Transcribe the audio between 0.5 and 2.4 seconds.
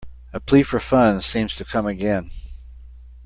for funds seems to come again.